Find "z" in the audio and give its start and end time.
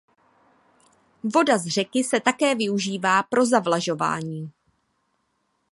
1.57-1.67